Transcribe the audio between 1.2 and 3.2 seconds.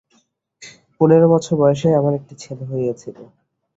বছর বয়সে আমার একটি ছেলে হইয়াছিল।